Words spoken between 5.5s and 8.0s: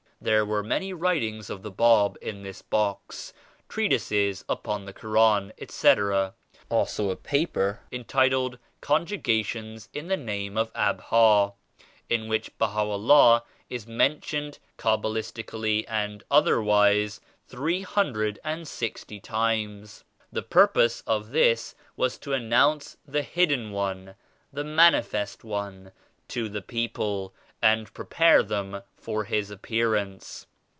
etc.; also a paper